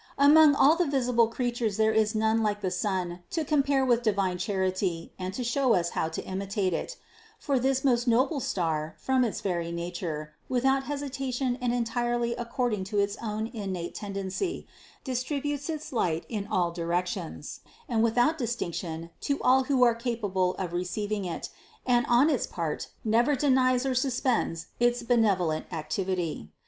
Among 0.17 0.55
all 0.55 0.75
the 0.75 0.87
visible 0.87 1.27
creatures 1.27 1.77
there 1.77 1.93
is 1.93 2.15
none 2.15 2.41
like 2.41 2.61
the 2.61 2.71
sun 2.71 3.19
to 3.29 3.45
compare 3.45 3.85
with 3.85 4.01
divine 4.01 4.39
charity 4.39 5.13
and 5.19 5.31
400 5.35 5.35
CITY 5.35 5.35
OF 5.35 5.35
GOD 5.35 5.35
to 5.35 5.43
show 5.43 5.73
us 5.75 5.89
how 5.91 6.09
to 6.09 6.25
imitate 6.25 6.73
it; 6.73 6.97
for 7.37 7.59
this 7.59 7.83
most 7.85 8.07
noble 8.07 8.39
star, 8.39 8.95
from 8.97 9.23
its 9.23 9.41
very 9.41 9.71
nature, 9.71 10.33
without 10.49 10.85
hesitation 10.85 11.55
and 11.61 11.71
entirely 11.71 12.31
ac 12.31 12.45
cording1 12.51 12.83
to 12.85 12.97
its 12.97 13.15
own 13.21 13.45
innate 13.53 13.93
tendency, 13.93 14.65
distributes 15.03 15.69
its 15.69 15.93
light 15.93 16.25
in 16.27 16.47
all 16.47 16.71
directions, 16.71 17.59
and 17.87 18.01
without 18.01 18.39
distinction 18.39 19.11
to 19.21 19.39
all 19.43 19.65
who 19.65 19.83
are 19.83 19.93
capable 19.93 20.55
of 20.55 20.73
receiving 20.73 21.25
it, 21.25 21.49
and 21.85 22.07
on 22.07 22.27
its 22.27 22.47
part 22.47 22.87
never 23.05 23.35
denies 23.35 23.85
or 23.85 23.93
suspends 23.93 24.65
its 24.79 25.03
benevolent 25.03 25.67
activity. 25.71 26.49